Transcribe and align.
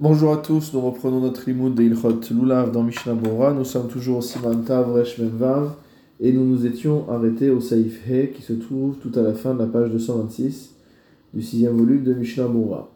Bonjour 0.00 0.32
à 0.32 0.36
tous, 0.36 0.74
nous 0.74 0.80
reprenons 0.80 1.18
notre 1.18 1.50
limoud 1.50 1.74
de 1.74 1.82
Ilchot 1.82 2.20
Lulav 2.30 2.70
dans 2.70 2.84
Mishnah 2.84 3.14
Bora. 3.14 3.52
Nous 3.52 3.64
sommes 3.64 3.88
toujours 3.88 4.18
au 4.18 4.22
Siman 4.22 4.62
Tav 4.62 4.92
Resh 4.92 5.18
Memvav 5.18 5.74
et 6.20 6.32
nous 6.32 6.44
nous 6.44 6.66
étions 6.66 7.10
arrêtés 7.10 7.50
au 7.50 7.60
Saïf 7.60 8.08
He 8.08 8.30
qui 8.30 8.42
se 8.42 8.52
trouve 8.52 8.94
tout 8.98 9.10
à 9.18 9.22
la 9.22 9.34
fin 9.34 9.54
de 9.54 9.58
la 9.58 9.66
page 9.66 9.90
226 9.90 10.76
du 11.34 11.42
sixième 11.42 11.76
volume 11.76 12.04
de 12.04 12.14
Mishnah 12.14 12.46
Bora. 12.46 12.92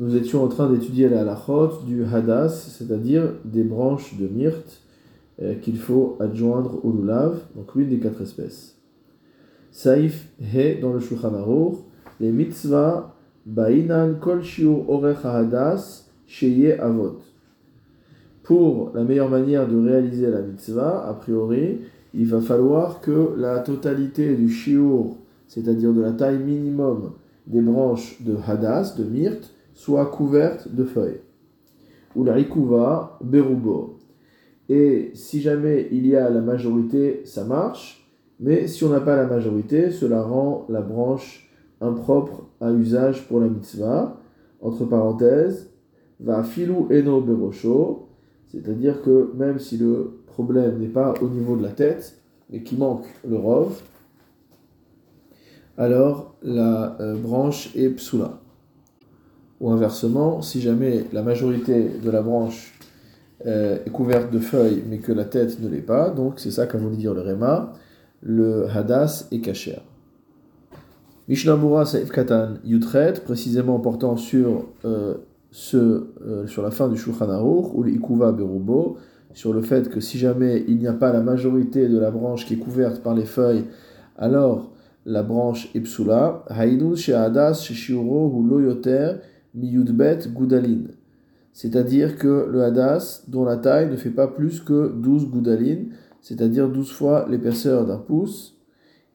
Nous 0.00 0.16
étions 0.16 0.42
en 0.42 0.48
train 0.48 0.68
d'étudier 0.68 1.08
la 1.08 1.20
halachot 1.20 1.82
du 1.86 2.02
Hadas, 2.04 2.72
c'est-à-dire 2.76 3.34
des 3.44 3.62
branches 3.62 4.18
de 4.18 4.26
myrte 4.26 4.82
euh, 5.40 5.54
qu'il 5.54 5.78
faut 5.78 6.16
adjoindre 6.18 6.84
au 6.84 6.90
Lulav, 6.90 7.38
donc 7.54 7.72
l'une 7.76 7.88
des 7.88 8.00
quatre 8.00 8.22
espèces. 8.22 8.74
Saïf 9.70 10.26
He 10.40 10.80
dans 10.80 10.92
le 10.92 10.98
Shulchan 10.98 11.34
Aruch, 11.34 11.76
les 12.18 12.32
mitzvahs 12.32 13.12
Ba'inan 13.46 14.14
kol 14.18 14.42
shiur 14.42 14.90
orech 14.90 15.24
hadas 15.24 16.05
Sheye 16.26 16.72
Avot. 16.72 17.18
Pour 18.42 18.92
la 18.94 19.04
meilleure 19.04 19.30
manière 19.30 19.68
de 19.68 19.76
réaliser 19.76 20.30
la 20.30 20.40
mitzvah, 20.40 21.06
a 21.06 21.14
priori, 21.14 21.80
il 22.14 22.26
va 22.26 22.40
falloir 22.40 23.00
que 23.00 23.34
la 23.36 23.58
totalité 23.58 24.34
du 24.34 24.48
shiur, 24.48 25.16
c'est-à-dire 25.48 25.92
de 25.92 26.00
la 26.00 26.12
taille 26.12 26.38
minimum 26.38 27.12
des 27.46 27.60
branches 27.60 28.22
de 28.22 28.36
hadas, 28.46 28.94
de 28.96 29.04
myrte, 29.04 29.52
soit 29.74 30.06
couverte 30.06 30.74
de 30.74 30.84
feuilles. 30.84 31.20
Ou 32.14 32.24
la 32.24 32.34
rikuva 32.34 33.18
berubo. 33.22 33.98
Et 34.68 35.10
si 35.14 35.40
jamais 35.40 35.88
il 35.92 36.06
y 36.06 36.16
a 36.16 36.30
la 36.30 36.40
majorité, 36.40 37.22
ça 37.24 37.44
marche. 37.44 38.08
Mais 38.40 38.66
si 38.66 38.84
on 38.84 38.88
n'a 38.88 39.00
pas 39.00 39.16
la 39.16 39.26
majorité, 39.26 39.90
cela 39.90 40.22
rend 40.22 40.66
la 40.68 40.80
branche 40.80 41.50
impropre 41.80 42.48
à 42.60 42.72
usage 42.72 43.28
pour 43.28 43.40
la 43.40 43.48
mitzvah. 43.48 44.18
Entre 44.62 44.84
parenthèses, 44.84 45.70
va 46.20 46.42
filou 46.44 46.88
eno 46.90 47.20
berosho, 47.20 48.08
c'est-à-dire 48.48 49.02
que 49.02 49.32
même 49.34 49.58
si 49.58 49.76
le 49.76 50.20
problème 50.26 50.78
n'est 50.78 50.88
pas 50.88 51.14
au 51.20 51.28
niveau 51.28 51.56
de 51.56 51.62
la 51.62 51.70
tête, 51.70 52.20
mais 52.50 52.62
qu'il 52.62 52.78
manque 52.78 53.06
le 53.28 53.36
rov, 53.36 53.82
alors 55.76 56.34
la 56.42 56.96
euh, 57.00 57.16
branche 57.16 57.74
est 57.76 57.90
psula. 57.90 58.40
Ou 59.60 59.70
inversement, 59.70 60.42
si 60.42 60.60
jamais 60.60 61.04
la 61.12 61.22
majorité 61.22 61.90
de 62.02 62.10
la 62.10 62.22
branche 62.22 62.74
euh, 63.46 63.78
est 63.84 63.90
couverte 63.90 64.32
de 64.32 64.38
feuilles, 64.38 64.82
mais 64.88 64.98
que 64.98 65.12
la 65.12 65.24
tête 65.24 65.60
ne 65.60 65.68
l'est 65.68 65.78
pas, 65.78 66.10
donc 66.10 66.40
c'est 66.40 66.50
ça 66.50 66.66
qu'a 66.66 66.78
voulu 66.78 66.96
dire 66.96 67.14
le 67.14 67.20
Réma, 67.20 67.72
le 68.22 68.66
hadas 68.68 69.28
est 69.32 69.40
caché. 69.40 69.78
Mishnah 71.28 71.84
Saif 71.84 72.10
Katan 72.10 72.54
Yutret, 72.64 73.14
précisément 73.24 73.80
portant 73.80 74.16
sur 74.16 74.66
euh, 74.84 75.14
euh, 75.74 76.46
sur 76.46 76.62
la 76.62 76.70
fin 76.70 76.88
du 76.88 76.96
Shulchan 76.96 77.30
Aruch, 77.30 77.74
ou 77.74 77.82
l'Ikuva 77.82 78.32
Berubo, 78.32 78.98
sur 79.32 79.52
le 79.52 79.62
fait 79.62 79.88
que 79.88 80.00
si 80.00 80.18
jamais 80.18 80.64
il 80.68 80.78
n'y 80.78 80.86
a 80.86 80.92
pas 80.92 81.12
la 81.12 81.20
majorité 81.20 81.88
de 81.88 81.98
la 81.98 82.10
branche 82.10 82.46
qui 82.46 82.54
est 82.54 82.58
couverte 82.58 83.02
par 83.02 83.14
les 83.14 83.26
feuilles, 83.26 83.64
alors 84.16 84.72
la 85.04 85.22
branche 85.22 85.70
est 85.74 85.80
psula. 85.80 86.44
She'adas 86.96 87.62
she'shiuro 87.62 88.32
hu 88.34 88.48
lo 88.48 88.60
yoter 88.60 89.14
miyudbet 89.54 90.28
gudalin. 90.34 90.84
C'est-à-dire 91.52 92.16
que 92.16 92.48
le 92.50 92.62
hadas, 92.62 93.24
dont 93.28 93.44
la 93.44 93.56
taille 93.56 93.90
ne 93.90 93.96
fait 93.96 94.10
pas 94.10 94.28
plus 94.28 94.60
que 94.60 94.92
12 94.94 95.30
gudalin, 95.30 95.86
c'est-à-dire 96.20 96.68
12 96.68 96.90
fois 96.92 97.26
l'épaisseur 97.30 97.86
d'un 97.86 97.96
pouce, 97.96 98.58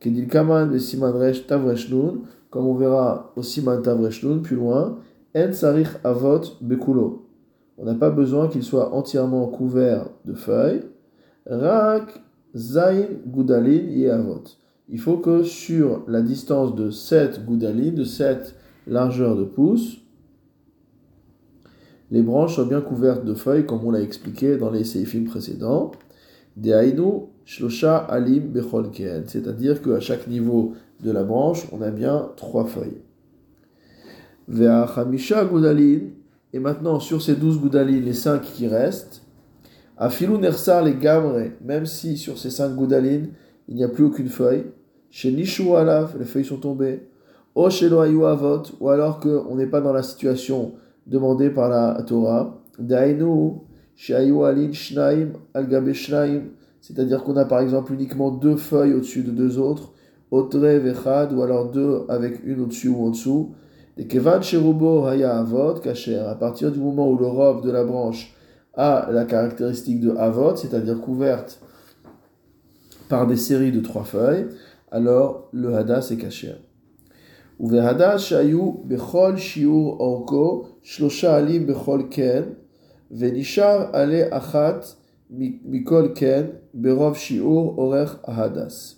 kedil 0.00 0.26
kaman 0.26 0.76
simanresh 0.78 1.46
tavreshnun, 1.46 2.22
comme 2.50 2.66
on 2.66 2.74
verra 2.74 3.32
au 3.36 3.42
siman 3.42 3.80
tavreshnun 3.80 4.38
plus 4.38 4.56
loin, 4.56 4.98
On 5.34 5.48
n'a 7.84 7.94
pas 7.94 8.10
besoin 8.10 8.48
qu'il 8.48 8.62
soit 8.62 8.94
entièrement 8.94 9.46
couvert 9.46 10.10
de 10.24 10.34
feuilles. 10.34 10.82
Rak 11.46 12.22
zain 12.54 12.92
et. 12.92 13.08
Il 14.88 15.00
faut 15.00 15.16
que 15.16 15.42
sur 15.42 16.04
la 16.06 16.20
distance 16.20 16.74
de 16.74 16.90
7 16.90 17.46
gudalin, 17.46 17.92
de 17.92 18.04
7 18.04 18.54
largeurs 18.86 19.36
de 19.36 19.44
pouce, 19.44 20.02
les 22.10 22.20
branches 22.20 22.56
soient 22.56 22.66
bien 22.66 22.82
couvertes 22.82 23.24
de 23.24 23.32
feuilles, 23.32 23.64
comme 23.64 23.86
on 23.86 23.90
l'a 23.90 24.02
expliqué 24.02 24.58
dans 24.58 24.70
les 24.70 24.84
séifim 24.84 25.24
précédents. 25.24 25.92
De 26.58 26.70
shlosha 27.46 27.96
alim 27.96 28.52
c'est-à-dire 29.26 29.80
qu'à 29.80 30.00
chaque 30.00 30.28
niveau 30.28 30.74
de 31.02 31.10
la 31.10 31.24
branche, 31.24 31.66
on 31.72 31.80
a 31.80 31.90
bien 31.90 32.30
trois 32.36 32.66
feuilles. 32.66 33.00
Goudalin, 34.48 36.00
et 36.52 36.58
maintenant 36.58 37.00
sur 37.00 37.22
ces 37.22 37.34
douze 37.34 37.58
Goudalin, 37.60 38.00
les 38.00 38.12
cinq 38.14 38.42
qui 38.42 38.66
restent, 38.66 39.22
Afilou 39.96 40.38
Nersar 40.38 40.82
les 40.82 40.94
Gamre, 40.94 41.50
même 41.64 41.86
si 41.86 42.16
sur 42.16 42.38
ces 42.38 42.50
cinq 42.50 42.74
Goudalin, 42.74 43.26
il 43.68 43.76
n'y 43.76 43.84
a 43.84 43.88
plus 43.88 44.04
aucune 44.04 44.28
feuille, 44.28 44.64
chez 45.10 45.30
Nishu 45.30 45.64
les 46.18 46.24
feuilles 46.24 46.44
sont 46.44 46.56
tombées, 46.56 47.02
O 47.54 47.68
Shelo 47.68 48.24
Avot, 48.24 48.62
ou 48.80 48.88
alors 48.88 49.20
qu'on 49.20 49.56
n'est 49.56 49.66
pas 49.66 49.80
dans 49.80 49.92
la 49.92 50.02
situation 50.02 50.72
demandée 51.06 51.50
par 51.50 51.68
la 51.68 52.02
Torah, 52.06 52.62
Dainu, 52.78 53.60
Shayu 53.94 54.42
Alin 54.44 54.72
Shnaim, 54.72 55.28
c'est-à-dire 56.80 57.22
qu'on 57.22 57.36
a 57.36 57.44
par 57.44 57.60
exemple 57.60 57.92
uniquement 57.92 58.30
deux 58.30 58.56
feuilles 58.56 58.94
au-dessus 58.94 59.22
de 59.22 59.30
deux 59.30 59.58
autres, 59.58 59.92
Otre 60.30 60.58
Vechad, 60.58 61.32
ou 61.34 61.42
alors 61.42 61.70
deux 61.70 62.04
avec 62.08 62.40
une 62.44 62.62
au-dessus 62.62 62.88
ou 62.88 63.04
en 63.04 63.10
dessous, 63.10 63.52
et 63.98 64.06
Kevan 64.06 64.42
Cherubo 64.42 65.04
Haya 65.04 65.38
Avot 65.38 65.74
Kacher, 65.74 66.18
à 66.18 66.34
partir 66.34 66.70
du 66.72 66.78
moment 66.78 67.10
où 67.10 67.18
le 67.18 67.26
robe 67.26 67.64
de 67.64 67.70
la 67.70 67.84
branche 67.84 68.34
a 68.74 69.08
la 69.12 69.24
caractéristique 69.24 70.00
de 70.00 70.10
Avot, 70.12 70.56
c'est-à-dire 70.56 71.00
couverte 71.00 71.60
par 73.08 73.26
des 73.26 73.36
séries 73.36 73.72
de 73.72 73.80
trois 73.80 74.04
feuilles, 74.04 74.46
alors 74.90 75.48
le 75.52 75.74
Hadas 75.74 76.08
est 76.10 76.16
caché. 76.16 76.54
Uve 77.60 77.78
Hadas 77.78 78.18
Shayu 78.18 78.80
Bechol 78.84 79.36
Shiur 79.36 80.00
Orko 80.00 80.68
Shlosha 80.82 81.36
Alim 81.36 81.66
Bechol 81.66 82.08
Ken 82.08 82.56
Venishar 83.10 83.94
Ale 83.94 84.28
Achat 84.32 84.80
Mikol 85.30 86.12
Ken 86.14 86.52
Berov 86.74 87.16
Shiur 87.16 87.78
Orech 87.78 88.10
Hadas. 88.24 88.96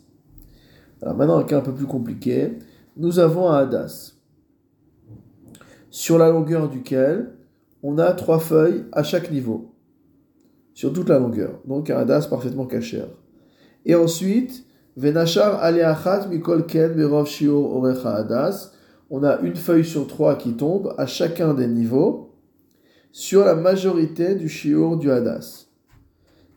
Alors 1.02 1.16
maintenant, 1.16 1.38
un 1.38 1.44
cas 1.44 1.58
un 1.58 1.62
peu 1.62 1.74
plus 1.74 1.86
compliqué. 1.86 2.52
Nous 2.96 3.18
avons 3.18 3.48
un 3.48 3.58
Hadas 3.58 4.13
sur 5.94 6.18
la 6.18 6.28
longueur 6.28 6.68
duquel 6.68 7.30
on 7.84 7.98
a 7.98 8.12
trois 8.14 8.40
feuilles 8.40 8.84
à 8.90 9.04
chaque 9.04 9.30
niveau, 9.30 9.76
sur 10.72 10.92
toute 10.92 11.08
la 11.08 11.20
longueur. 11.20 11.60
Donc 11.68 11.88
un 11.88 11.98
hadas 11.98 12.26
parfaitement 12.28 12.66
caché. 12.66 13.04
Et 13.86 13.94
ensuite, 13.94 14.66
Venachar 14.96 15.62
aleachat 15.62 16.26
mikol 16.26 16.66
ken 16.66 16.96
berov 16.96 17.28
shiur 17.28 17.76
orecha 17.76 18.16
hadas. 18.16 18.72
On 19.08 19.22
a 19.22 19.38
une 19.42 19.54
feuille 19.54 19.84
sur 19.84 20.08
trois 20.08 20.34
qui 20.34 20.54
tombe 20.54 20.92
à 20.98 21.06
chacun 21.06 21.54
des 21.54 21.68
niveaux 21.68 22.34
sur 23.12 23.44
la 23.44 23.54
majorité 23.54 24.34
du 24.34 24.48
shiur 24.48 24.96
du 24.96 25.12
hadas. 25.12 25.68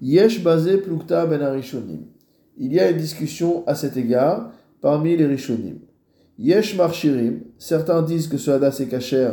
Yesh 0.01 0.43
basé 0.43 0.77
plukta 0.77 1.27
ben 1.27 1.43
arishonim. 1.43 2.07
Il 2.57 2.73
y 2.73 2.79
a 2.79 2.89
une 2.89 2.97
discussion 2.97 3.63
à 3.67 3.75
cet 3.75 3.97
égard 3.97 4.51
parmi 4.81 5.15
les 5.15 5.27
rishonim. 5.27 5.77
Yesh 6.39 6.75
marchirim, 6.75 7.39
certains 7.57 8.03
disent 8.03 8.27
que 8.27 8.37
ce 8.37 8.51
hadas 8.51 8.77
est 8.79 8.87
kacher, 8.87 9.31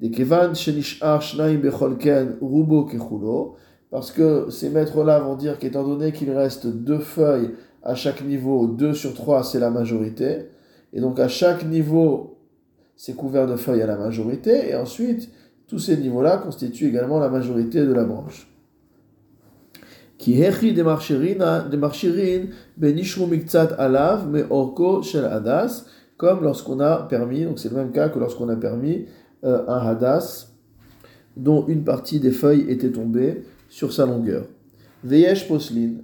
des 0.00 0.10
kevan 0.12 0.54
shenishar 0.54 1.20
becholken 1.60 2.36
rubo 2.40 2.84
kechulo, 2.84 3.56
parce 3.90 4.12
que 4.12 4.48
ces 4.48 4.70
maîtres-là 4.70 5.18
vont 5.18 5.34
dire 5.34 5.58
qu'étant 5.58 5.82
donné 5.82 6.12
qu'il 6.12 6.30
reste 6.30 6.68
deux 6.68 7.00
feuilles 7.00 7.50
à 7.82 7.96
chaque 7.96 8.24
niveau, 8.24 8.68
deux 8.68 8.94
sur 8.94 9.14
trois 9.14 9.42
c'est 9.42 9.58
la 9.58 9.70
majorité, 9.70 10.46
et 10.92 11.00
donc 11.00 11.18
à 11.18 11.26
chaque 11.26 11.64
niveau 11.64 12.38
c'est 12.94 13.16
couvert 13.16 13.48
de 13.48 13.56
feuilles 13.56 13.82
à 13.82 13.86
la 13.86 13.96
majorité, 13.96 14.70
et 14.70 14.76
ensuite 14.76 15.28
tous 15.66 15.80
ces 15.80 15.96
niveaux-là 15.96 16.36
constituent 16.36 16.86
également 16.86 17.18
la 17.18 17.30
majorité 17.30 17.84
de 17.84 17.92
la 17.92 18.04
branche. 18.04 18.48
Qui 20.18 20.40
hechi 20.40 20.72
de 20.72 20.84
marchirin 20.84 22.46
miktsat 22.78 23.72
alav 23.76 24.28
me 24.28 24.44
orko 24.50 25.02
shel 25.02 25.24
hadas, 25.24 25.84
comme 26.16 26.42
lorsqu'on 26.42 26.80
a 26.80 27.02
permis, 27.08 27.44
donc 27.44 27.58
c'est 27.58 27.70
le 27.70 27.76
même 27.76 27.92
cas 27.92 28.08
que 28.08 28.18
lorsqu'on 28.18 28.48
a 28.48 28.56
permis 28.56 29.06
euh, 29.44 29.66
un 29.66 29.78
hadas 29.86 30.48
dont 31.36 31.66
une 31.66 31.84
partie 31.84 32.20
des 32.20 32.30
feuilles 32.30 32.66
était 32.68 32.90
tombée 32.90 33.42
sur 33.68 33.92
sa 33.92 34.06
longueur. 34.06 34.44
Veyesh 35.04 35.48
poslin, 35.48 35.94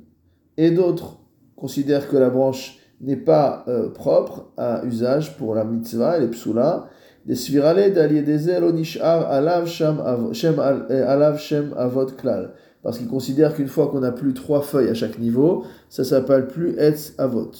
et 0.56 0.70
d'autres 0.70 1.18
considèrent 1.54 2.08
que 2.08 2.16
la 2.16 2.30
branche 2.30 2.78
n'est 3.00 3.16
pas 3.16 3.64
euh, 3.68 3.90
propre 3.90 4.50
à 4.56 4.82
usage 4.84 5.36
pour 5.36 5.54
la 5.54 5.64
mitzvah, 5.64 6.18
les 6.18 6.28
psula, 6.28 6.88
des 7.26 7.34
svirale 7.34 7.92
d'aliédezer 7.92 8.62
onishar 8.62 9.30
alav 9.30 9.68
shem 9.68 10.00
euh, 10.00 11.74
avot 11.76 12.06
klal. 12.06 12.54
Parce 12.82 12.98
qu'ils 12.98 13.08
considèrent 13.08 13.54
qu'une 13.54 13.68
fois 13.68 13.88
qu'on 13.88 14.02
a 14.02 14.12
plus 14.12 14.34
trois 14.34 14.62
feuilles 14.62 14.88
à 14.88 14.94
chaque 14.94 15.18
niveau, 15.18 15.64
ça 15.90 16.04
s'appelle 16.04 16.46
plus 16.46 16.76
etz 16.78 17.14
avot 17.18 17.52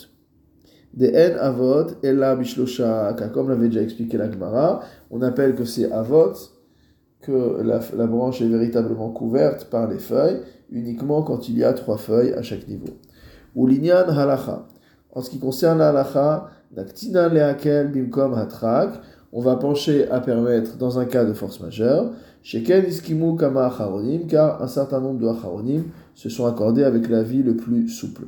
des 0.99 1.33
en 1.33 1.39
avot, 1.39 1.87
ella 2.03 2.35
bishlosha, 2.35 3.15
comme 3.33 3.49
l'avait 3.49 3.69
déjà 3.69 3.83
expliqué 3.83 4.19
la 4.19 4.31
Gemara, 4.31 4.81
on 5.13 5.23
appelle 5.23 5.55
que 5.55 5.65
c'est 5.65 5.91
avot, 5.93 6.33
que 7.21 7.63
la, 7.63 8.07
branche 8.07 8.43
est 8.43 8.49
véritablement 8.49 9.11
couverte 9.11 9.67
par 9.71 9.89
les 9.89 9.99
feuilles 9.99 10.41
uniquement 10.71 11.23
quand 11.23 11.49
il 11.49 11.59
y 11.59 11.65
a 11.65 11.73
trois 11.73 11.99
feuilles 11.99 12.35
à 12.35 12.43
chaque 12.43 12.67
niveau. 12.67 12.89
Ou 13.55 13.67
l'inyan 13.67 14.09
halacha. 14.09 14.67
En 15.13 15.23
ce 15.23 15.31
qui 15.31 15.39
concerne 15.39 15.79
la 15.79 15.91
halacha, 15.91 16.49
leakel 16.75 17.93
bimkom 17.93 18.35
hatrak, 18.35 19.01
on 19.33 19.41
va 19.41 19.57
pencher 19.57 20.11
à 20.11 20.21
permettre 20.21 20.79
dans 20.79 20.99
un 20.99 21.05
cas 21.05 21.25
de 21.25 21.33
force 21.33 21.61
majeure, 21.61 22.11
sheken 22.43 22.87
iskimu 22.87 23.37
kama 23.37 23.67
acharonim, 23.67 24.27
car 24.27 24.61
un 24.63 24.69
certain 24.69 25.01
nombre 25.01 25.21
de 25.21 25.29
acharonim 25.29 25.85
se 26.15 26.29
sont 26.29 26.47
accordés 26.47 26.85
avec 26.85 27.09
la 27.09 27.23
vie 27.23 27.43
le 27.43 27.57
plus 27.57 27.89
souple. 27.89 28.25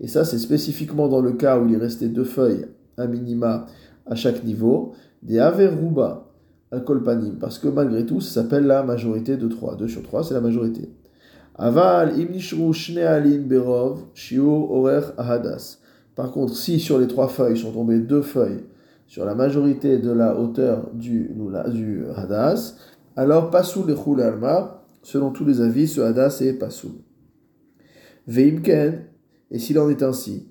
Et 0.00 0.08
ça 0.08 0.24
c'est 0.24 0.38
spécifiquement 0.38 1.08
dans 1.08 1.20
le 1.20 1.32
cas 1.32 1.58
où 1.58 1.68
il 1.68 1.74
est 1.74 1.78
resté 1.78 2.08
deux 2.08 2.24
feuilles, 2.24 2.66
un 2.96 3.06
minima 3.06 3.66
à 4.06 4.14
chaque 4.14 4.44
niveau, 4.44 4.92
des 5.22 5.38
averuba 5.38 6.26
al 6.70 6.84
kolpanim, 6.84 7.38
parce 7.38 7.58
que 7.58 7.68
malgré 7.68 8.04
tout 8.04 8.20
ça 8.20 8.42
s'appelle 8.42 8.66
la 8.66 8.82
majorité 8.82 9.36
de 9.36 9.48
3, 9.48 9.76
2 9.76 9.88
sur 9.88 10.02
3 10.02 10.24
c'est 10.24 10.34
la 10.34 10.40
majorité. 10.40 10.90
Aval 11.54 12.12
berov 13.46 14.02
ahadas. 15.16 15.78
Par 16.14 16.32
contre, 16.32 16.56
si 16.56 16.80
sur 16.80 16.98
les 16.98 17.06
trois 17.06 17.28
feuilles 17.28 17.56
sont 17.56 17.72
tombées 17.72 18.00
deux 18.00 18.22
feuilles 18.22 18.64
sur 19.06 19.24
la 19.24 19.34
majorité 19.34 19.98
de 19.98 20.10
la 20.10 20.38
hauteur 20.38 20.90
du, 20.92 21.30
du 21.72 22.04
hadas, 22.14 22.74
alors 23.16 23.50
pasul 23.50 23.86
le 23.86 24.22
alma, 24.22 24.77
Selon 25.02 25.30
tous 25.30 25.44
les 25.44 25.60
avis, 25.60 25.88
ce 25.88 26.00
hadas 26.00 26.40
est 26.40 26.54
pasoul. 26.54 26.92
Veimken, 28.26 29.04
et 29.50 29.58
s'il 29.58 29.78
en 29.78 29.88
est 29.88 30.02
ainsi, 30.02 30.48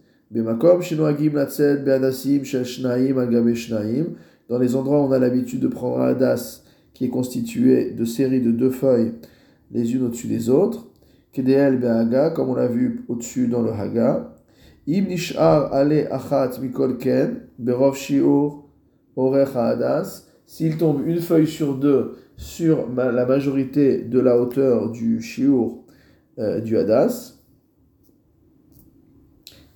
dans 4.50 4.60
les 4.60 4.76
endroits 4.76 5.02
où 5.02 5.06
on 5.06 5.12
a 5.12 5.20
l'habitude 5.20 5.60
de 5.60 5.68
prendre 5.68 6.02
un 6.02 6.08
hadas 6.08 6.64
qui 6.94 7.06
est 7.06 7.10
constitué 7.10 7.92
de 7.92 8.06
séries 8.06 8.42
de 8.42 8.52
deux 8.52 8.72
feuilles 8.72 9.14
les 9.72 9.94
unes 9.94 10.04
au-dessus 10.04 10.28
des 10.28 10.50
autres, 10.50 10.88
kedeel 11.34 11.80
be'aga, 11.80 12.32
comme 12.32 12.50
on 12.50 12.56
l'a 12.56 12.68
vu 12.68 13.06
au-dessus 13.08 13.48
dans 13.48 13.62
le 13.62 13.72
haga, 13.72 14.36
im 14.88 15.08
nishar 15.08 15.74
ale 15.74 16.08
achat 16.12 16.60
mikol 16.62 16.98
ken, 16.98 17.42
berov 17.60 17.96
shiur 17.96 18.64
hadas, 19.18 20.27
s'il 20.48 20.78
tombe 20.78 21.06
une 21.06 21.20
feuille 21.20 21.46
sur 21.46 21.76
deux 21.76 22.16
sur 22.38 22.88
la 22.96 23.26
majorité 23.26 24.02
de 24.02 24.20
la 24.20 24.40
hauteur 24.40 24.90
du 24.92 25.22
shiur 25.22 25.78
euh, 26.40 26.62
du 26.62 26.78
hadas, 26.78 27.36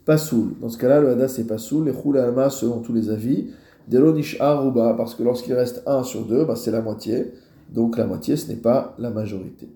pasoul. 0.05 0.53
Dans 0.59 0.69
ce 0.69 0.77
cas-là, 0.77 1.01
le 1.01 1.09
hadas 1.09 1.37
est 1.39 1.47
pasoul, 1.47 1.87
et 1.87 1.91
roule 1.91 2.17
alma 2.17 2.49
selon 2.49 2.79
tous 2.79 2.93
les 2.93 3.09
avis, 3.09 3.47
delonish 3.87 4.39
aruba, 4.39 4.93
parce 4.95 5.15
que 5.15 5.23
lorsqu'il 5.23 5.53
reste 5.53 5.83
1 5.87 6.03
sur 6.03 6.25
2, 6.25 6.45
bah, 6.45 6.55
c'est 6.55 6.71
la 6.71 6.81
moitié, 6.81 7.31
donc 7.69 7.97
la 7.97 8.05
moitié 8.05 8.37
ce 8.37 8.49
n'est 8.49 8.57
pas 8.57 8.95
la 8.99 9.09
majorité. 9.09 9.69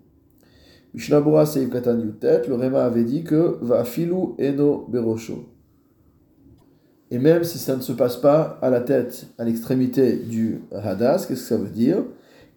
Mishnabura 0.93 1.45
Seif 1.45 1.69
Yutet, 1.73 2.43
le 2.47 2.55
Réma 2.55 2.85
avait 2.85 3.03
dit 3.03 3.23
que 3.23 3.57
va 3.61 3.83
filou 3.83 4.35
eno 4.39 4.85
berosho. 4.87 5.54
Et 7.11 7.19
même 7.19 7.43
si 7.43 7.59
ça 7.59 7.75
ne 7.75 7.81
se 7.81 7.91
passe 7.91 8.17
pas 8.17 8.57
à 8.61 8.69
la 8.69 8.81
tête, 8.81 9.27
à 9.37 9.43
l'extrémité 9.43 10.15
du 10.17 10.61
hadas, 10.71 11.25
qu'est-ce 11.27 11.27
que 11.27 11.35
ça 11.35 11.57
veut 11.57 11.69
dire 11.69 12.03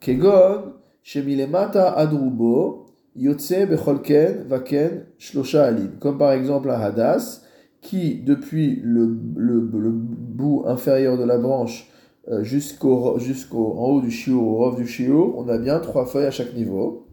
Kegon, 0.01 0.73
Shemilemata 1.03 1.91
Adrubo, 1.93 2.87
Yotse 3.17 3.67
Becholken 3.69 4.45
Vaken 4.49 5.05
Shlosha 5.19 5.65
Alin. 5.65 5.91
Comme 6.01 6.19
par 6.19 6.33
exemple 6.33 6.71
un 6.71 6.81
Hadas, 6.81 7.43
qui 7.81 8.17
depuis 8.17 8.81
le, 8.83 9.17
le, 9.37 9.61
le 9.61 9.91
bout 9.91 10.65
inférieur 10.67 11.17
de 11.17 11.25
la 11.25 11.39
branche 11.39 11.91
euh, 12.29 12.43
jusqu'au 12.43 13.19
jusqu'au 13.19 13.75
en 13.79 13.87
haut 13.87 14.01
du 14.01 14.11
chiot, 14.11 14.41
au 14.41 14.57
rov 14.57 14.77
du 14.77 14.87
chiot, 14.87 15.35
on 15.39 15.49
a 15.49 15.59
bien 15.59 15.79
trois 15.79 16.07
feuilles 16.07 16.27
à 16.27 16.31
chaque 16.31 16.55
niveau. 16.55 17.07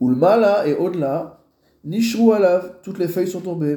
Ulmala 0.00 0.66
et 0.66 0.74
au-delà, 0.74 1.44
Nishru 1.84 2.32
Alav, 2.32 2.76
toutes 2.82 2.98
les 2.98 3.08
feuilles 3.08 3.28
sont 3.28 3.40
tombées. 3.40 3.76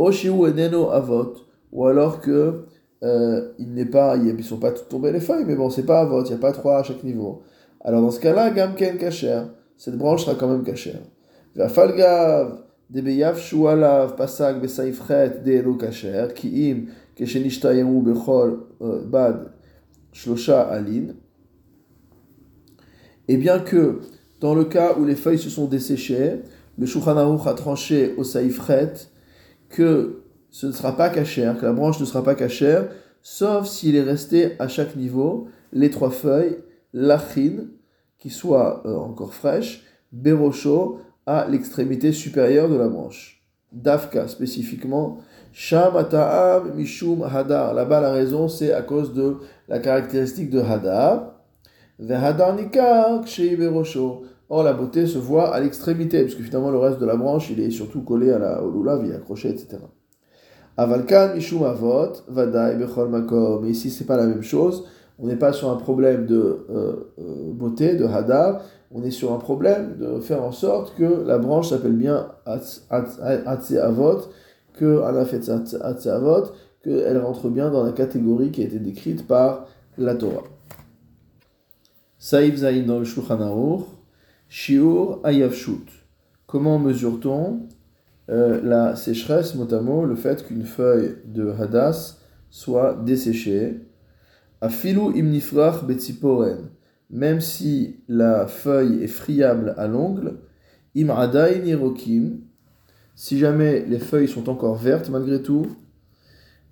Oshiu 0.00 0.46
Eneno 0.46 0.90
Avot, 0.90 1.34
ou 1.72 1.86
alors 1.86 2.20
que 2.20 2.64
euh, 3.02 3.52
il 3.58 3.74
n'est 3.74 3.84
pas, 3.84 4.16
ils 4.16 4.34
ne 4.34 4.42
sont 4.42 4.56
pas 4.56 4.72
tombés 4.72 5.12
les 5.12 5.20
feuilles, 5.20 5.44
mais 5.46 5.56
bon, 5.56 5.68
c'est 5.68 5.84
pas 5.84 6.00
à 6.00 6.04
vote, 6.06 6.26
il 6.28 6.32
n'y 6.32 6.38
a 6.38 6.40
pas 6.40 6.52
trois 6.52 6.78
à 6.78 6.82
chaque 6.82 7.04
niveau. 7.04 7.42
Alors 7.82 8.00
dans 8.00 8.10
ce 8.10 8.18
cas-là, 8.20 8.50
Gamken 8.50 8.96
Kacher, 8.96 9.42
cette 9.76 9.98
branche 9.98 10.24
sera 10.24 10.36
quand 10.36 10.48
même 10.48 10.62
Kacher. 10.62 11.00
Vafalgav, 11.54 12.62
Debeyav 12.88 13.38
Shualav, 13.38 14.16
Pasak, 14.16 14.60
Besaifret, 14.62 15.42
Deelo 15.44 15.74
Kacher, 15.74 16.28
Kiim, 16.34 16.86
Keshenishtayamu, 17.14 18.00
Bechol, 18.00 18.58
euh, 18.80 19.04
Bad, 19.04 19.52
Shlosha, 20.12 20.62
Alin. 20.62 21.14
Et 23.28 23.36
bien 23.36 23.58
que, 23.58 24.00
dans 24.40 24.54
le 24.54 24.64
cas 24.64 24.96
où 24.98 25.04
les 25.04 25.14
feuilles 25.14 25.38
se 25.38 25.50
sont 25.50 25.66
desséchées, 25.66 26.40
le 26.78 26.86
Shulchan 26.86 27.38
a 27.44 27.54
tranché 27.54 28.14
au 28.16 28.24
Saifret 28.24 28.94
que 29.70 30.22
ce 30.50 30.66
ne 30.66 30.72
sera 30.72 30.96
pas 30.96 31.08
cachère, 31.08 31.56
que 31.58 31.64
la 31.64 31.72
branche 31.72 32.00
ne 32.00 32.04
sera 32.04 32.22
pas 32.22 32.34
cachère, 32.34 32.88
sauf 33.22 33.66
s'il 33.66 33.96
est 33.96 34.02
resté 34.02 34.56
à 34.58 34.68
chaque 34.68 34.96
niveau 34.96 35.48
les 35.72 35.90
trois 35.90 36.10
feuilles, 36.10 36.58
l'achine, 36.92 37.68
qui 38.18 38.30
soit 38.30 38.82
euh, 38.84 38.96
encore 38.96 39.32
fraîche, 39.32 39.84
berocho, 40.12 41.00
à 41.26 41.46
l'extrémité 41.48 42.12
supérieure 42.12 42.68
de 42.68 42.76
la 42.76 42.88
branche. 42.88 43.42
Dafka 43.72 44.26
spécifiquement, 44.26 45.18
Shamataam 45.52 46.74
Mishum 46.74 47.22
Hadar. 47.22 47.74
Là-bas, 47.74 48.00
la 48.00 48.12
raison, 48.12 48.48
c'est 48.48 48.72
à 48.72 48.82
cause 48.82 49.14
de 49.14 49.36
la 49.68 49.78
caractéristique 49.78 50.50
de 50.50 50.60
Hadar. 50.60 51.34
Hadar 52.08 52.54
Nikar. 52.56 53.22
Or, 54.52 54.64
la 54.64 54.72
beauté 54.72 55.06
se 55.06 55.16
voit 55.16 55.54
à 55.54 55.60
l'extrémité, 55.60 56.22
puisque 56.24 56.40
finalement, 56.40 56.72
le 56.72 56.78
reste 56.78 56.98
de 56.98 57.06
la 57.06 57.14
branche, 57.14 57.50
il 57.50 57.60
est 57.60 57.70
surtout 57.70 58.02
collé 58.02 58.32
à 58.32 58.38
la, 58.40 58.62
au 58.64 58.84
il 59.04 59.12
est 59.12 59.14
accroché, 59.14 59.48
etc. 59.48 59.78
Avalkan 60.76 61.34
Mishum 61.34 61.62
Avot, 61.62 62.12
Vadaï 62.26 62.76
Bechol 62.76 63.08
Makom. 63.10 63.62
Mais 63.62 63.70
ici, 63.70 63.90
c'est 63.90 64.06
pas 64.06 64.16
la 64.16 64.26
même 64.26 64.42
chose. 64.42 64.88
On 65.20 65.26
n'est 65.26 65.36
pas 65.36 65.52
sur 65.52 65.70
un 65.70 65.76
problème 65.76 66.26
de 66.26 66.66
euh, 66.68 67.12
euh, 67.20 67.52
beauté, 67.52 67.94
de 67.94 68.04
hadar. 68.06 68.62
On 68.90 69.04
est 69.04 69.12
sur 69.12 69.32
un 69.32 69.38
problème 69.38 69.96
de 69.98 70.18
faire 70.18 70.42
en 70.42 70.50
sorte 70.50 70.96
que 70.96 71.22
la 71.24 71.38
branche 71.38 71.68
s'appelle 71.68 71.92
bien 71.92 72.26
Atse 72.44 72.86
Avot, 73.76 74.18
qu'elle 76.82 77.18
rentre 77.18 77.48
bien 77.50 77.70
dans 77.70 77.84
la 77.84 77.92
catégorie 77.92 78.50
qui 78.50 78.62
a 78.62 78.64
été 78.64 78.80
décrite 78.80 79.28
par 79.28 79.66
la 79.96 80.16
Torah. 80.16 80.42
Saïf 82.18 82.56
Zaïn 82.56 82.86
dans 82.86 82.98
le 82.98 83.04
Shiur 84.52 85.20
Ayavshut. 85.22 85.86
Comment 86.48 86.80
mesure-t-on 86.80 87.68
euh, 88.30 88.60
la 88.64 88.96
sécheresse, 88.96 89.54
notamment 89.54 90.04
le 90.04 90.16
fait 90.16 90.44
qu'une 90.44 90.64
feuille 90.64 91.18
de 91.24 91.50
hadas 91.50 92.18
soit 92.50 93.00
desséchée? 93.06 93.78
Afilu 94.60 95.16
imnifrach 95.16 95.84
betziporen, 95.84 96.68
même 97.10 97.40
si 97.40 98.00
la 98.08 98.48
feuille 98.48 99.04
est 99.04 99.06
friable 99.06 99.72
à 99.78 99.86
l'ongle, 99.86 100.40
im 100.96 101.14
nirokim, 101.64 102.40
si 103.14 103.38
jamais 103.38 103.84
les 103.86 104.00
feuilles 104.00 104.26
sont 104.26 104.48
encore 104.48 104.74
vertes 104.74 105.10
malgré 105.10 105.40
tout, 105.40 105.68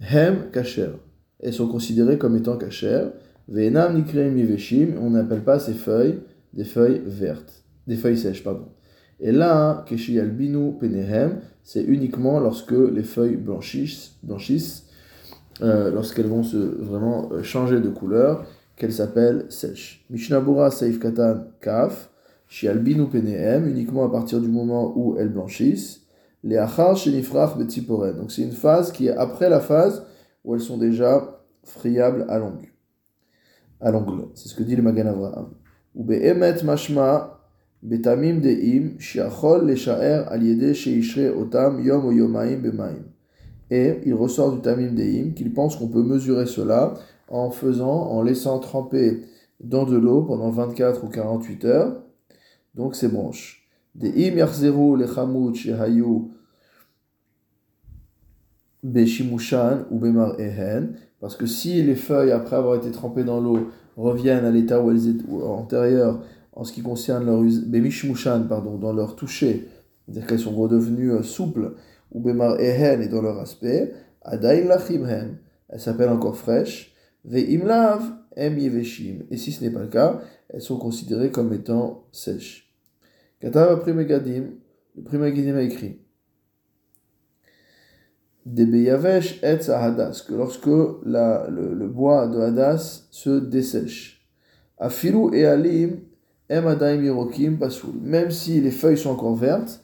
hem 0.00 0.50
kacher, 0.50 0.90
elles 1.38 1.54
sont 1.54 1.68
considérées 1.68 2.18
comme 2.18 2.34
étant 2.34 2.56
kacher, 2.56 3.10
venam 3.46 3.94
nikreim 3.94 4.32
miveshim, 4.32 4.96
on 5.00 5.10
n'appelle 5.10 5.44
pas 5.44 5.60
ces 5.60 5.74
feuilles 5.74 6.18
des 6.52 6.64
feuilles 6.64 7.02
vertes, 7.06 7.62
des 7.88 7.96
feuilles 7.96 8.18
sèches, 8.18 8.44
pardon. 8.44 8.68
Et 9.18 9.32
là, 9.32 9.84
Binu 9.90 10.74
Penehem, 10.78 11.40
c'est 11.64 11.82
uniquement 11.82 12.38
lorsque 12.38 12.70
les 12.70 13.02
feuilles 13.02 13.36
blanchissent, 13.36 14.12
blanchissent 14.22 14.86
euh, 15.60 15.90
lorsqu'elles 15.90 16.28
vont 16.28 16.44
se 16.44 16.56
vraiment 16.56 17.30
euh, 17.32 17.42
changer 17.42 17.80
de 17.80 17.88
couleur, 17.88 18.44
qu'elles 18.76 18.92
s'appellent 18.92 19.46
sèches. 19.48 20.06
Mishnabura 20.08 20.70
Saif 20.70 21.00
Katan 21.00 21.46
Kaf, 21.60 22.10
Binu 22.62 23.08
Penehem, 23.08 23.66
uniquement 23.66 24.04
à 24.04 24.10
partir 24.10 24.40
du 24.40 24.48
moment 24.48 24.92
où 24.96 25.16
elles 25.18 25.32
blanchissent. 25.32 26.02
Les 26.44 26.56
Achar 26.56 26.96
Shenifrach 26.96 27.58
Betziporen. 27.58 28.16
Donc 28.16 28.30
c'est 28.30 28.42
une 28.42 28.52
phase 28.52 28.92
qui 28.92 29.08
est 29.08 29.16
après 29.16 29.50
la 29.50 29.58
phase 29.58 30.04
où 30.44 30.54
elles 30.54 30.60
sont 30.60 30.78
déjà 30.78 31.42
friables 31.64 32.24
à 32.28 32.38
l'ongle. 32.38 32.68
À 33.80 33.90
l'ongle. 33.90 34.26
C'est 34.34 34.48
ce 34.48 34.54
que 34.54 34.62
dit 34.62 34.76
le 34.76 34.82
Magan 34.82 35.06
Avraham. 35.06 35.50
Ou 35.96 36.04
Be'emet 36.04 36.62
Mashma 36.62 37.37
Et 37.82 37.94
il 44.04 44.14
ressort 44.14 44.52
du 44.52 44.60
tamim 44.60 44.92
deim 44.92 45.32
qu'il 45.34 45.52
pense 45.52 45.76
qu'on 45.76 45.88
peut 45.88 46.02
mesurer 46.02 46.46
cela 46.46 46.94
en 47.28 47.50
faisant, 47.50 48.10
en 48.10 48.22
laissant 48.22 48.58
tremper 48.58 49.22
dans 49.60 49.84
de 49.84 49.96
l'eau 49.96 50.22
pendant 50.22 50.50
24 50.50 51.04
ou 51.04 51.08
48 51.08 51.64
heures, 51.66 52.02
donc 52.74 52.96
ces 52.96 53.08
branches. 53.08 53.68
Deim 53.94 54.34
lechamut 54.34 55.54
shehayu 55.54 56.30
Beshimushan 58.82 59.84
ou 59.90 59.98
Bemar 59.98 60.38
Ehen, 60.40 60.94
parce 61.20 61.36
que 61.36 61.46
si 61.46 61.82
les 61.82 61.96
feuilles, 61.96 62.30
après 62.30 62.56
avoir 62.56 62.76
été 62.76 62.90
trempées 62.90 63.24
dans 63.24 63.40
l'eau, 63.40 63.68
reviennent 63.96 64.44
à 64.44 64.50
l'état 64.50 64.80
où 64.80 64.90
elles 64.90 65.08
étaient 65.08 65.32
antérieures 65.32 66.20
en 66.58 66.64
ce 66.64 66.72
qui 66.72 66.82
concerne 66.82 67.24
leur 67.24 67.40
Bemishmushan, 67.40 68.48
pardon, 68.48 68.78
dans 68.78 68.92
leur 68.92 69.14
toucher, 69.14 69.68
c'est-à-dire 70.04 70.26
qu'elles 70.26 70.40
sont 70.40 70.56
redevenues 70.56 71.12
euh, 71.12 71.22
souples, 71.22 71.74
ou 72.10 72.20
Bemar 72.20 72.58
Ehen 72.58 73.00
et 73.00 73.06
dans 73.06 73.22
leur 73.22 73.38
aspect, 73.38 73.94
Adain 74.22 74.64
Lachimhen, 74.64 75.38
elles 75.68 75.80
s'appellent 75.80 76.08
encore 76.08 76.36
fraîches, 76.36 76.92
Ve'imlav 77.24 78.02
Em 78.36 78.58
Yeveshim, 78.58 79.22
et 79.30 79.36
si 79.36 79.52
ce 79.52 79.62
n'est 79.62 79.70
pas 79.70 79.82
le 79.82 79.86
cas, 79.86 80.20
elles 80.48 80.60
sont 80.60 80.78
considérées 80.78 81.30
comme 81.30 81.52
étant 81.52 82.08
sèches. 82.10 82.74
Katav 83.38 83.80
Primegadim, 83.80 84.46
le 84.96 85.02
Primegadim 85.04 85.56
a 85.56 85.62
écrit 85.62 86.00
Debeyavesh 88.46 89.40
et 89.44 89.70
hadas, 89.70 90.24
que 90.26 90.34
lorsque 90.34 90.68
la, 91.04 91.46
le, 91.50 91.86
bois 91.86 92.26
de 92.26 92.40
hadas 92.40 93.06
se 93.12 93.38
dessèche. 93.38 94.26
Afilu 94.78 95.36
et 95.36 95.44
alim 95.44 95.98
Même 96.50 98.30
si 98.30 98.60
les 98.60 98.70
feuilles 98.70 98.98
sont 98.98 99.10
encore 99.10 99.34
vertes, 99.36 99.82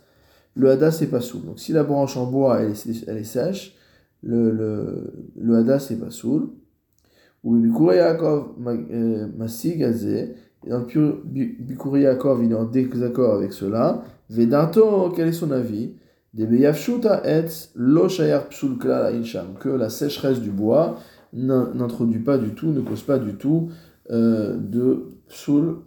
le 0.54 0.70
hadas 0.70 0.98
est 1.02 1.06
pasoul. 1.06 1.44
Donc 1.44 1.58
si 1.58 1.72
la 1.72 1.82
branche 1.82 2.16
en 2.16 2.26
bois 2.26 2.62
est, 2.62 3.24
sèche, 3.24 3.76
le, 4.22 4.50
le, 4.50 5.12
le 5.36 5.56
hadas 5.56 5.88
est 5.90 5.96
pasoul. 5.96 6.48
Ou 7.42 7.56
Bikuri 7.56 7.96
Yaakov 7.96 8.54
euh, 8.66 9.28
Masig 9.36 9.82
et 10.66 10.70
dans 10.70 10.78
le 10.78 12.42
il 12.42 12.52
est 12.52 12.54
en 12.54 12.64
désaccord 12.64 13.34
avec 13.34 13.52
cela. 13.52 14.02
Vedato, 14.30 15.10
quel 15.14 15.28
est 15.28 15.32
son 15.32 15.50
avis? 15.50 15.92
Que 19.60 19.68
la 19.68 19.88
sécheresse 19.88 20.40
du 20.40 20.50
bois 20.50 20.98
n'introduit 21.32 22.20
pas 22.20 22.38
du 22.38 22.54
tout, 22.54 22.68
ne 22.68 22.80
cause 22.80 23.02
pas 23.02 23.18
du 23.18 23.34
tout 23.34 23.68
euh, 24.10 24.56
de 24.56 25.12
euh, 25.48 25.84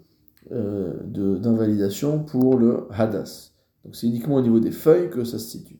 d'invalidation 0.50 2.24
pour 2.24 2.58
le 2.58 2.88
hadas. 2.92 3.52
Donc 3.84 3.96
c'est 3.96 4.08
uniquement 4.08 4.36
au 4.36 4.42
niveau 4.42 4.60
des 4.60 4.72
feuilles 4.72 5.10
que 5.10 5.24
ça 5.24 5.40
se 5.40 5.48
situe. 5.48 5.77